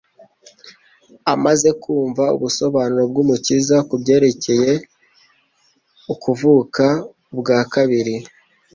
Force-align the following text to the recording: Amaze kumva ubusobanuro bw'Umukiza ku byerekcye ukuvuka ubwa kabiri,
Amaze 1.33 1.69
kumva 1.81 2.23
ubusobanuro 2.35 3.03
bw'Umukiza 3.11 3.75
ku 3.87 3.93
byerekcye 4.01 4.59
ukuvuka 6.13 6.85
ubwa 7.33 7.59
kabiri, 7.73 8.15